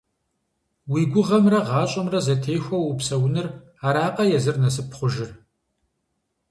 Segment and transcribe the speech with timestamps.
[0.91, 3.47] Уи гугъэмрэ гъащӏэмрэ зэтехуэу упсэуныр
[3.87, 5.31] аракъэ езыр насып хъужыр?!